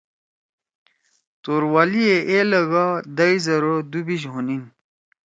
توروالیے 1.43 2.15
اے 2.29 2.37
لکھ 2.49 2.75
آں 2.83 2.93
دش 3.17 3.33
زر 3.45 3.63
او 3.69 3.75
دُوبیِش 3.91 4.23
ہونیِن۔ 4.31 4.63